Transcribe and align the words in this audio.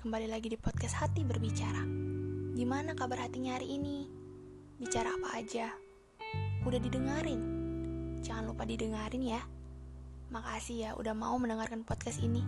kembali 0.00 0.24
lagi 0.24 0.48
di 0.48 0.56
podcast 0.56 1.04
Hati 1.04 1.20
Berbicara. 1.20 1.84
Gimana 2.56 2.96
kabar 2.96 3.28
hatinya 3.28 3.60
hari 3.60 3.76
ini? 3.76 4.08
Bicara 4.80 5.12
apa 5.12 5.36
aja? 5.36 5.68
Udah 6.64 6.80
didengarin? 6.80 7.42
Jangan 8.24 8.48
lupa 8.48 8.64
didengarin 8.64 9.20
ya. 9.20 9.44
Makasih 10.32 10.76
ya 10.80 10.90
udah 10.96 11.12
mau 11.12 11.36
mendengarkan 11.36 11.84
podcast 11.84 12.24
ini. 12.24 12.40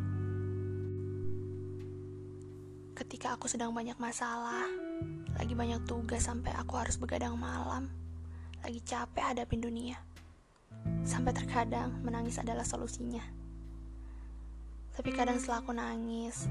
Ketika 2.97 3.37
aku 3.37 3.45
sedang 3.45 3.77
banyak 3.77 4.01
masalah, 4.01 4.73
lagi 5.37 5.53
banyak 5.53 5.85
tugas 5.85 6.25
sampai 6.25 6.57
aku 6.57 6.81
harus 6.81 6.97
begadang 6.97 7.37
malam, 7.37 7.93
lagi 8.65 8.81
capek 8.89 9.37
hadapin 9.37 9.61
dunia. 9.61 10.01
Sampai 11.05 11.37
terkadang 11.37 11.93
menangis 12.01 12.41
adalah 12.41 12.65
solusinya. 12.65 13.38
Tapi 14.99 15.15
kadang 15.15 15.39
setelah 15.39 15.63
aku 15.63 15.71
nangis, 15.71 16.51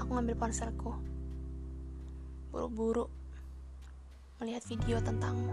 aku 0.00 0.16
ngambil 0.16 0.48
ponselku. 0.48 0.96
Buru-buru 2.48 3.04
melihat 4.40 4.64
video 4.64 4.96
tentangmu. 5.04 5.52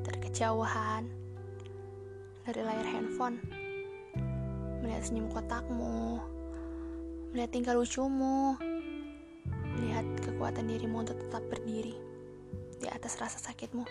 Dari 0.00 0.16
kejauhan, 0.24 1.12
dari 2.48 2.60
layar 2.64 2.88
handphone, 2.88 3.36
melihat 4.80 5.04
senyum 5.04 5.28
kotakmu, 5.28 6.24
melihat 7.36 7.52
tingkah 7.52 7.76
lucumu, 7.76 8.56
melihat 9.76 10.08
kekuatan 10.24 10.72
dirimu 10.72 11.04
untuk 11.04 11.20
tetap 11.20 11.44
berdiri 11.52 12.00
di 12.80 12.88
atas 12.88 13.20
rasa 13.20 13.36
sakitmu, 13.36 13.84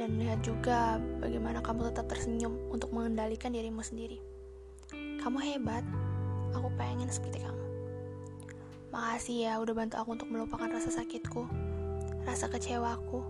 dan 0.00 0.08
melihat 0.16 0.40
juga 0.40 0.96
bagaimana 1.20 1.60
kamu 1.60 1.92
tetap 1.92 2.08
tersenyum 2.08 2.56
untuk 2.72 2.96
mengendalikan 2.96 3.52
dirimu 3.52 3.84
sendiri. 3.84 4.24
Kamu 5.20 5.36
hebat, 5.36 5.84
Aku 6.56 6.72
pengen 6.80 7.12
seperti 7.12 7.44
kamu. 7.44 7.64
Makasih 8.88 9.44
ya 9.44 9.52
udah 9.60 9.76
bantu 9.76 10.00
aku 10.00 10.16
untuk 10.16 10.32
melupakan 10.32 10.72
rasa 10.72 10.88
sakitku, 10.88 11.44
rasa 12.24 12.48
kecewaku, 12.48 13.20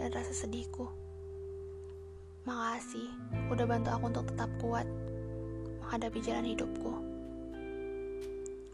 dan 0.00 0.08
rasa 0.16 0.32
sedihku. 0.32 0.88
Makasih 2.48 3.04
udah 3.52 3.66
bantu 3.68 3.88
aku 3.92 4.04
untuk 4.08 4.24
tetap 4.32 4.48
kuat 4.64 4.88
menghadapi 5.84 6.24
jalan 6.24 6.56
hidupku. 6.56 6.92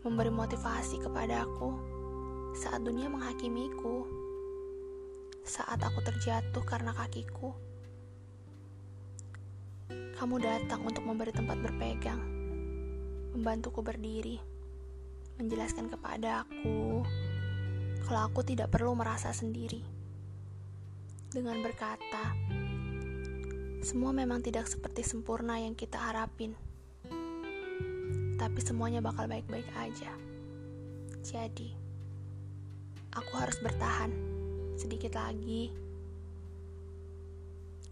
Memberi 0.07 0.31
motivasi 0.31 1.03
kepada 1.03 1.43
aku 1.43 1.75
saat 2.55 2.87
dunia 2.87 3.11
menghakimiku. 3.11 4.07
Saat 5.43 5.83
aku 5.83 5.99
terjatuh 6.07 6.63
karena 6.63 6.95
kakiku. 6.95 7.51
Kamu 9.91 10.39
datang 10.39 10.87
untuk 10.87 11.03
memberi 11.03 11.35
tempat 11.35 11.59
berpegang 11.59 12.36
membantuku 13.37 13.85
berdiri, 13.85 14.41
menjelaskan 15.37 15.93
kepada 15.93 16.49
aku 16.49 17.05
kalau 18.09 18.33
aku 18.33 18.41
tidak 18.41 18.73
perlu 18.73 18.97
merasa 18.97 19.29
sendiri. 19.37 19.85
Dengan 21.29 21.61
berkata, 21.61 22.33
semua 23.85 24.17
memang 24.17 24.41
tidak 24.41 24.65
seperti 24.73 25.05
sempurna 25.05 25.61
yang 25.61 25.77
kita 25.77 26.01
harapin, 26.01 26.57
tapi 28.41 28.59
semuanya 28.65 29.05
bakal 29.05 29.29
baik-baik 29.29 29.69
aja. 29.77 30.17
Jadi, 31.21 31.77
aku 33.13 33.33
harus 33.37 33.61
bertahan 33.61 34.17
sedikit 34.81 35.13
lagi. 35.21 35.77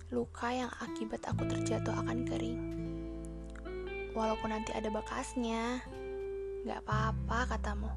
Luka 0.08 0.48
yang 0.56 0.72
akibat 0.80 1.20
aku 1.28 1.44
terjatuh 1.44 1.92
akan 2.00 2.22
kering 2.24 2.83
Walaupun 4.14 4.54
nanti 4.54 4.70
ada 4.70 4.94
bekasnya, 4.94 5.82
gak 6.62 6.86
apa-apa 6.86 7.58
katamu. 7.58 7.90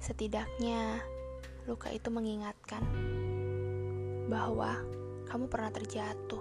Setidaknya, 0.00 1.04
luka 1.68 1.92
itu 1.92 2.08
mengingatkan 2.08 2.80
bahwa 4.32 4.80
kamu 5.28 5.52
pernah 5.52 5.68
terjatuh. 5.68 6.40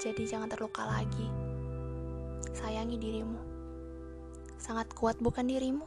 Jadi 0.00 0.24
jangan 0.24 0.48
terluka 0.48 0.88
lagi. 0.88 1.28
Sayangi 2.56 2.96
dirimu. 2.96 3.40
Sangat 4.56 4.88
kuat 4.96 5.20
bukan 5.20 5.44
dirimu? 5.44 5.84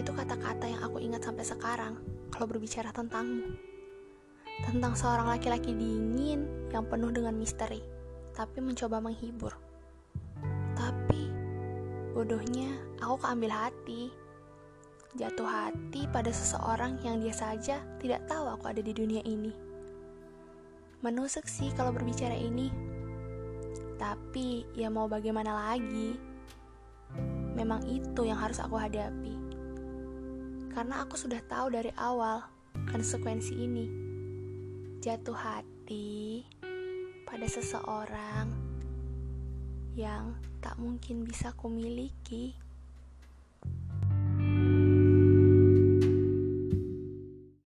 Itu 0.00 0.16
kata-kata 0.16 0.72
yang 0.72 0.80
aku 0.88 1.04
ingat 1.04 1.20
sampai 1.28 1.44
sekarang 1.44 2.00
kalau 2.32 2.48
berbicara 2.48 2.96
tentangmu. 2.96 3.52
Tentang 4.64 4.96
seorang 4.96 5.28
laki-laki 5.28 5.76
dingin 5.76 6.72
yang 6.72 6.88
penuh 6.88 7.12
dengan 7.12 7.36
misteri, 7.36 7.84
tapi 8.32 8.64
mencoba 8.64 9.04
menghibur. 9.04 9.65
Bodohnya 12.16 12.72
aku 13.04 13.20
keambil 13.20 13.52
hati. 13.52 14.08
Jatuh 15.20 15.44
hati 15.44 16.08
pada 16.08 16.32
seseorang 16.32 16.96
yang 17.04 17.20
dia 17.20 17.36
saja 17.36 17.84
tidak 18.00 18.24
tahu 18.24 18.48
aku 18.48 18.72
ada 18.72 18.80
di 18.80 18.96
dunia 18.96 19.20
ini. 19.20 19.52
Menusuk 21.04 21.44
sih 21.44 21.68
kalau 21.76 21.92
berbicara 21.92 22.32
ini. 22.32 22.72
Tapi 24.00 24.64
ya 24.72 24.88
mau 24.88 25.12
bagaimana 25.12 25.76
lagi? 25.76 26.16
Memang 27.52 27.84
itu 27.84 28.24
yang 28.24 28.40
harus 28.40 28.64
aku 28.64 28.80
hadapi. 28.80 29.36
Karena 30.72 31.04
aku 31.04 31.20
sudah 31.20 31.44
tahu 31.44 31.68
dari 31.68 31.92
awal 32.00 32.40
konsekuensi 32.88 33.52
ini. 33.60 33.86
Jatuh 35.04 35.36
hati 35.36 36.48
pada 37.28 37.44
seseorang 37.44 38.65
yang 39.96 40.36
tak 40.60 40.76
mungkin 40.76 41.24
bisa 41.24 41.56
kumiliki. 41.56 42.52